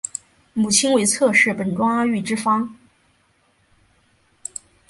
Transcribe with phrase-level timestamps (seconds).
[0.55, 2.75] 母亲为侧室本庄阿玉之方。